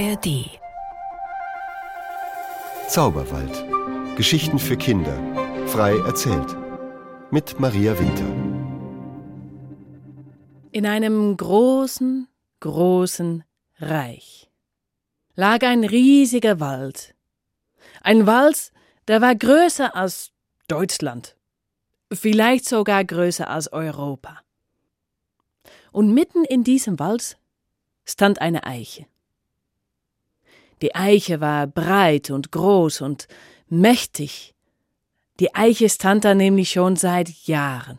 [0.00, 0.48] ARD
[2.88, 4.16] Zauberwald.
[4.16, 5.14] Geschichten für Kinder.
[5.66, 6.56] Frei erzählt.
[7.30, 8.24] Mit Maria Winter.
[10.72, 12.28] In einem großen,
[12.60, 13.44] großen
[13.78, 14.50] Reich
[15.34, 17.14] lag ein riesiger Wald.
[18.00, 18.72] Ein Wald,
[19.06, 20.32] der war größer als
[20.66, 21.36] Deutschland,
[22.10, 24.40] vielleicht sogar größer als Europa.
[25.92, 27.36] Und mitten in diesem Wald
[28.06, 29.04] stand eine Eiche.
[30.82, 33.28] Die Eiche war breit und groß und
[33.68, 34.54] mächtig.
[35.38, 37.98] Die Eiche stand da nämlich schon seit Jahren.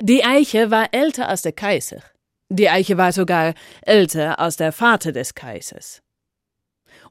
[0.00, 2.02] Die Eiche war älter als der Kaiser.
[2.48, 6.02] Die Eiche war sogar älter als der Vater des Kaisers.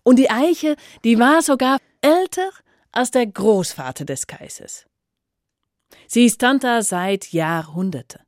[0.04, 2.50] Und die Eiche, die war sogar älter
[2.92, 4.86] als der Großvater des Kaisers.
[6.08, 8.22] Sie stand da seit Jahrhunderten.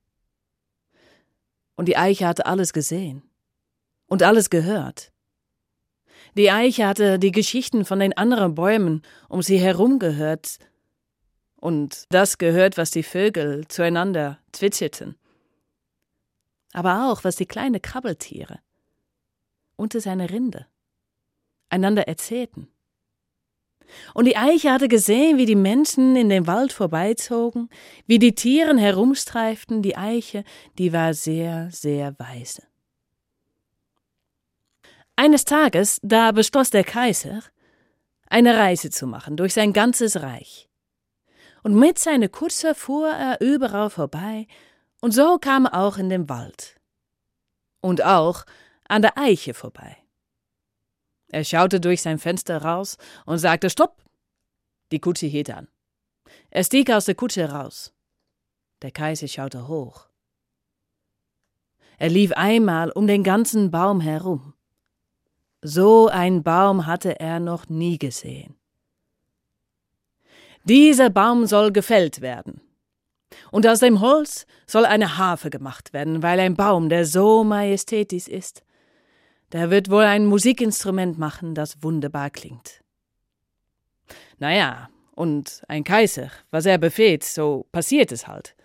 [1.76, 3.30] Und die Eiche hatte alles gesehen
[4.08, 5.12] und alles gehört.
[6.38, 10.60] Die Eiche hatte die Geschichten von den anderen Bäumen um sie herum gehört
[11.56, 15.16] und das gehört, was die Vögel zueinander zwitscherten.
[16.74, 18.60] Aber auch, was die kleinen Krabbeltiere
[19.78, 20.68] unter seine Rinde
[21.70, 22.68] einander erzählten.
[24.14, 27.70] Und die Eiche hatte gesehen, wie die Menschen in den Wald vorbeizogen,
[28.08, 29.82] wie die Tiere herumstreiften.
[29.82, 30.44] Die Eiche,
[30.78, 32.64] die war sehr, sehr weise.
[35.16, 37.42] Eines Tages, da beschloss der Kaiser,
[38.28, 40.70] eine Reise zu machen durch sein ganzes Reich.
[41.64, 44.48] Und mit seiner Kutsche fuhr er überall vorbei,
[45.02, 46.80] und so kam er auch in den Wald.
[47.82, 48.44] Und auch
[48.88, 49.98] an der Eiche vorbei.
[51.30, 54.04] Er schaute durch sein Fenster raus und sagte Stopp.
[54.92, 55.68] Die Kutsche hielt an.
[56.50, 57.94] Er stieg aus der Kutsche raus.
[58.82, 60.08] Der Kaiser schaute hoch.
[61.98, 64.55] Er lief einmal um den ganzen Baum herum.
[65.68, 68.54] So ein Baum hatte er noch nie gesehen.
[70.64, 72.62] Dieser Baum soll gefällt werden.
[73.50, 78.28] Und aus dem Holz soll eine Harfe gemacht werden, weil ein Baum, der so majestätisch
[78.28, 78.64] ist,
[79.54, 82.84] der wird wohl ein Musikinstrument machen, das wunderbar klingt.
[84.38, 88.56] Naja, und ein Kaiser, was er befehlt, so passiert es halt.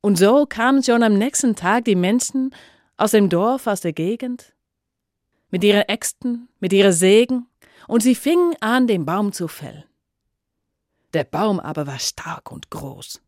[0.00, 2.54] Und so kamen schon am nächsten Tag die Menschen
[2.96, 4.54] aus dem Dorf, aus der Gegend,
[5.52, 7.46] mit ihren Äxten, mit ihren Sägen,
[7.86, 9.84] und sie fingen an, den Baum zu fällen.
[11.12, 13.22] Der Baum aber war stark und groß.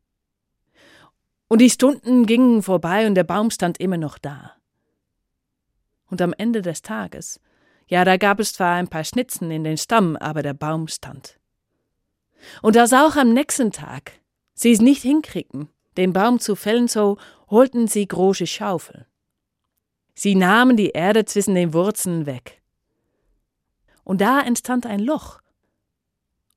[1.49, 4.53] Und die Stunden gingen vorbei und der Baum stand immer noch da.
[6.07, 7.41] Und am Ende des Tages,
[7.87, 11.39] ja, da gab es zwar ein paar Schnitzen in den Stamm, aber der Baum stand.
[12.63, 14.13] Und als auch am nächsten Tag
[14.55, 15.69] sie es nicht hinkriegten,
[15.99, 17.19] den Baum zu fällen, so
[17.51, 19.07] holten sie große Schaufel.
[20.25, 22.63] Sie nahmen die Erde zwischen den Wurzeln weg.
[24.05, 25.43] Und da entstand ein Loch.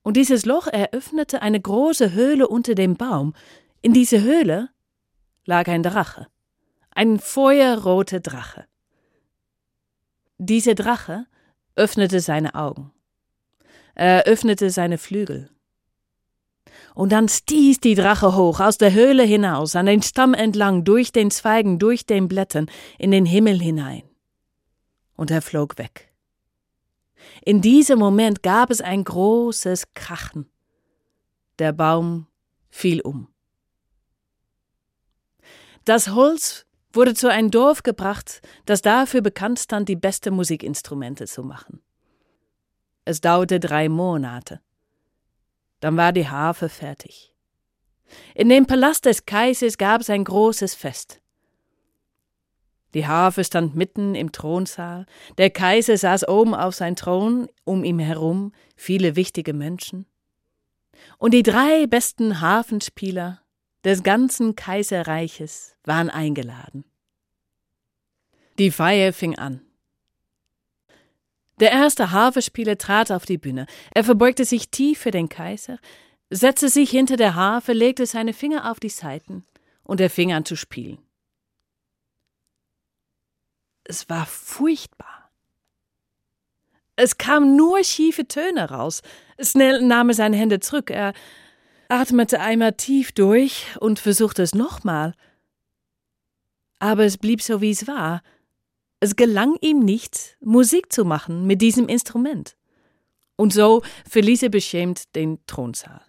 [0.04, 3.34] Und dieses Loch eröffnete eine große Höhle unter dem Baum.
[3.82, 4.70] In diese Höhle
[5.44, 6.28] lag ein Drache,
[6.92, 8.68] ein feuerroter Drache.
[10.38, 11.26] Dieser Drache
[11.76, 12.94] öffnete seine Augen.
[13.96, 15.50] Er öffnete seine Flügel.
[16.98, 21.12] Und dann stieß die Drache hoch aus der Höhle hinaus, an den Stamm entlang, durch
[21.12, 24.02] den Zweigen, durch den Blättern, in den Himmel hinein.
[25.16, 26.12] Und er flog weg.
[27.46, 30.50] In diesem Moment gab es ein großes Krachen.
[31.60, 32.26] Der Baum
[32.72, 33.28] fiel um.
[35.86, 41.44] Das Holz wurde zu einem Dorf gebracht, das dafür bekannt stand, die besten Musikinstrumente zu
[41.44, 41.80] machen.
[43.06, 44.62] Es dauerte drei Monate.
[45.80, 47.34] Dann war die Harfe fertig.
[48.36, 51.22] In dem Palast des Kaisers gab es ein großes Fest.
[52.94, 55.06] Die Harfe stand mitten im Thronsaal,
[55.38, 60.06] der Kaiser saß oben auf sein Thron, um ihn herum viele wichtige Menschen.
[61.18, 63.42] Und die drei besten Hafenspieler
[63.84, 66.86] des ganzen Kaiserreiches waren eingeladen.
[68.58, 69.67] Die Feier fing an.
[71.60, 73.66] Der erste Harfespieler trat auf die Bühne.
[73.94, 75.80] Er verbeugte sich tief für den Kaiser,
[76.30, 79.46] setzte sich hinter der Harfe, legte seine Finger auf die Saiten
[79.84, 81.00] und er fing an zu spielen.
[83.84, 85.32] Es war furchtbar.
[86.96, 89.02] Es kamen nur schiefe Töne raus.
[89.40, 90.90] Schnell nahm er seine Hände zurück.
[90.90, 91.14] Er
[91.90, 95.14] atmete einmal tief durch und versuchte es nochmal.
[96.80, 98.22] Aber es blieb so, wie es war.
[99.00, 102.58] Es gelang ihm nicht, Musik zu machen mit diesem Instrument.
[103.36, 106.02] Und so verließ er beschämt den Thronsaal.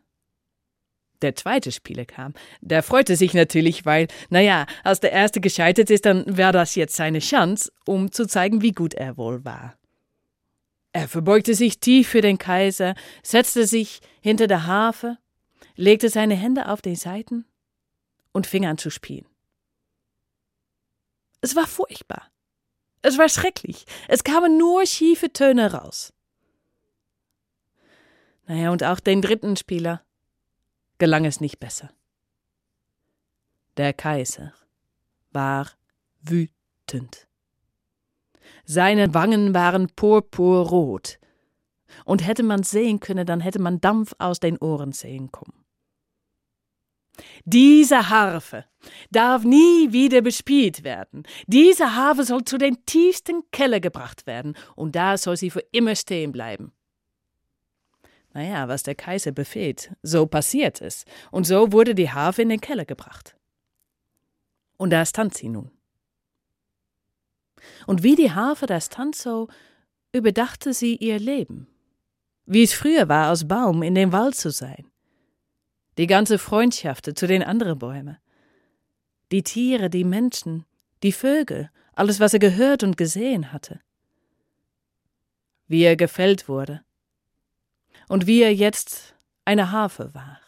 [1.23, 2.35] der zweite Spieler kam.
[2.61, 6.97] Der freute sich natürlich, weil, naja, als der erste gescheitert ist, dann wäre das jetzt
[6.97, 9.77] seine Chance, um zu zeigen, wie gut er wohl war.
[10.93, 15.19] Er verbeugte sich tief für den Kaiser, setzte sich hinter der Harfe,
[15.77, 17.45] legte seine Hände auf die Saiten
[18.33, 19.27] und fing an zu spielen.
[21.41, 22.31] Es war furchtbar.
[23.03, 23.85] Es war schrecklich.
[24.09, 26.13] Es kamen nur schiefe Töne raus.
[28.47, 30.03] Naja, und auch den dritten Spieler
[30.99, 31.91] gelang es nicht besser.
[33.77, 34.53] Der Kaiser
[35.31, 35.71] war
[36.23, 37.29] wütend.
[38.65, 41.19] Seine Wangen waren purpurrot,
[42.05, 45.65] und hätte man sehen können, dann hätte man Dampf aus den Ohren sehen kommen.
[47.45, 48.65] Diese Harfe
[49.11, 51.25] darf nie wieder bespielt werden.
[51.47, 55.97] Diese Harfe soll zu den tiefsten Keller gebracht werden, und da soll sie für immer
[55.97, 56.73] stehen bleiben.
[58.35, 62.61] Naja, was der Kaiser befiehlt, so passiert es, und so wurde die Harfe in den
[62.61, 63.37] Keller gebracht.
[64.77, 65.71] Und da stand sie nun.
[67.87, 69.49] Und wie die Harfe da stand, so
[70.13, 71.67] überdachte sie ihr Leben.
[72.47, 74.89] Wie es früher war, aus Baum in dem Wald zu sein
[75.99, 78.17] die ganze Freundschaft zu den anderen Bäumen.
[79.33, 80.65] Die Tiere, die Menschen,
[81.03, 83.81] die Vögel, alles, was er gehört und gesehen hatte.
[85.67, 86.83] Wie er gefällt wurde.
[88.09, 90.41] Und wie er jetzt eine Harfe war.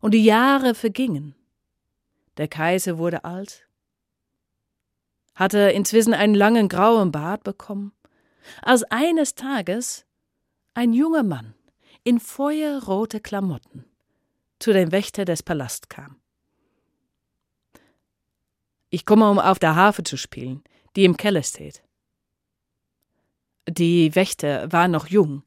[0.00, 1.34] Und die Jahre vergingen.
[2.36, 3.66] Der Kaiser wurde alt,
[5.34, 7.92] hatte inzwischen einen langen grauen Bart bekommen,
[8.62, 10.06] als eines Tages
[10.74, 11.54] ein junger Mann
[12.04, 13.84] in feuerrote Klamotten
[14.58, 16.16] zu dem Wächter des Palasts kam.
[18.90, 20.62] Ich komme, um auf der Harfe zu spielen,
[20.96, 21.82] die im Keller steht.
[23.68, 25.42] Die Wächter waren noch jung.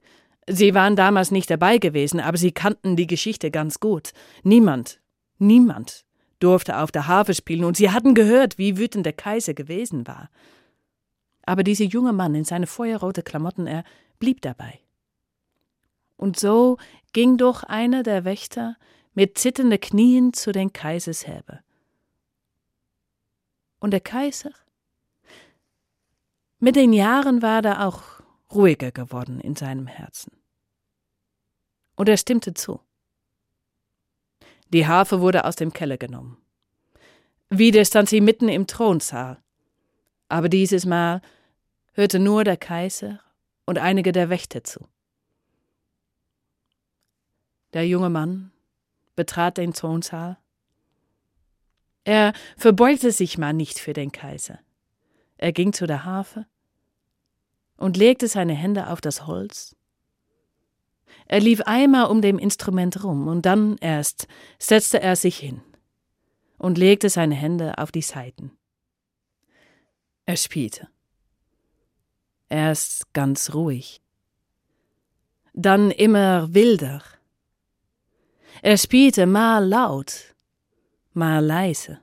[0.48, 4.12] Sie waren damals nicht dabei gewesen, aber sie kannten die Geschichte ganz gut.
[4.44, 5.00] Niemand,
[5.40, 6.06] niemand
[6.40, 10.30] durfte auf der Harfe spielen, und sie hatten gehört, wie wütend der Kaiser gewesen war.
[11.46, 13.84] Aber dieser junge Mann in seine feuerrote Klamotten, er
[14.20, 14.80] blieb dabei.
[16.18, 16.78] Und so
[17.14, 18.76] ging doch einer der Wächter
[19.14, 21.26] mit zitternden Knien zu den Kaisers.
[23.80, 24.52] Und der Kaiser?
[26.60, 28.04] Mit den Jahren war er auch
[28.54, 30.32] ruhiger geworden in seinem Herzen.
[31.96, 32.80] Und er stimmte zu.
[34.70, 36.38] Die Harfe wurde aus dem Keller genommen.
[37.50, 39.42] Wieder stand sie mitten im Thronsaal.
[40.30, 41.22] Aber dieses Mal
[41.94, 43.20] hörte nur der Kaiser
[43.66, 44.88] und einige der Wächter zu.
[47.74, 48.52] Der junge Mann
[49.22, 50.40] betrat den Thronsaal.
[52.06, 54.58] Er verbeugte sich mal nicht für den Kaiser.
[55.38, 56.48] Er ging zu der Harfe
[57.78, 59.76] und legte seine Hände auf das Holz.
[61.28, 64.28] Er lief einmal um dem Instrument rum und dann erst
[64.58, 65.62] setzte er sich hin
[66.58, 68.58] und legte seine Hände auf die Saiten.
[70.26, 70.88] Er spielte.
[72.50, 74.02] Erst ganz ruhig,
[75.54, 77.04] dann immer wilder
[78.62, 80.36] er spielte mal laut,
[81.14, 82.00] mal leise.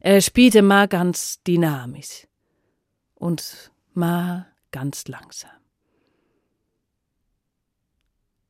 [0.00, 2.26] Er spielte mal ganz dynamisch
[3.14, 5.50] und mal ganz langsam.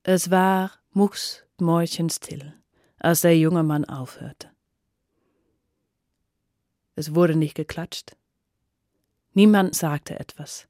[0.03, 2.55] Es war mucksmäuschenstill,
[2.99, 4.51] als der junge Mann aufhörte.
[6.95, 8.17] Es wurde nicht geklatscht.
[9.33, 10.67] Niemand sagte etwas.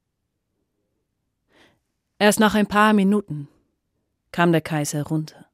[2.19, 3.49] Erst nach ein paar Minuten
[4.33, 5.47] kam der Kaiser runter.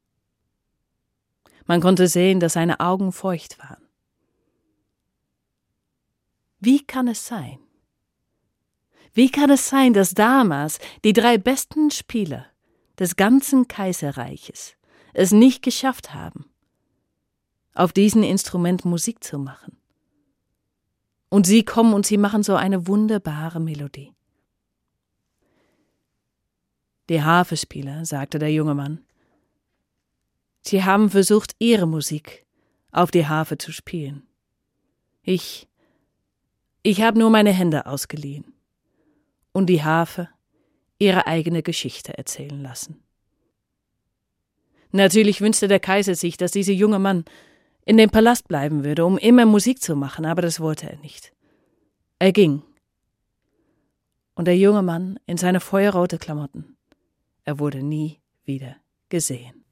[1.65, 3.83] Man konnte sehen, dass seine Augen feucht waren.
[6.59, 7.59] Wie kann es sein?
[9.13, 12.45] Wie kann es sein, dass damals die drei besten Spieler
[12.99, 14.75] des ganzen Kaiserreiches
[15.13, 16.49] es nicht geschafft haben,
[17.73, 19.77] auf diesem Instrument Musik zu machen?
[21.29, 24.13] Und sie kommen und sie machen so eine wunderbare Melodie.
[27.09, 29.04] Die Harfespieler, sagte der junge Mann,
[30.67, 32.45] Sie haben versucht, ihre Musik
[32.91, 34.23] auf die Harfe zu spielen.
[35.21, 35.67] Ich,
[36.81, 38.53] ich habe nur meine Hände ausgeliehen
[39.51, 40.29] und die Harfe
[40.97, 43.03] ihre eigene Geschichte erzählen lassen.
[44.91, 47.25] Natürlich wünschte der Kaiser sich, dass dieser junge Mann
[47.85, 51.33] in dem Palast bleiben würde, um immer Musik zu machen, aber das wollte er nicht.
[52.17, 52.63] Er ging.
[54.33, 56.77] Und der junge Mann in seine feuerrote Klamotten,
[57.43, 58.77] er wurde nie wieder
[59.09, 59.64] gesehen.